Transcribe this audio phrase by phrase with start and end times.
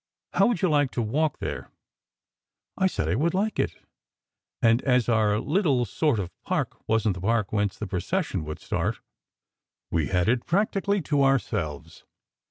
[0.33, 1.69] How would you like to walk there?"
[2.75, 3.75] I said I would like it,
[4.59, 8.57] and as our "little sort of" park wasn t the park whence the procession would
[8.57, 8.99] start,
[9.91, 12.03] we had it practically to ourselves.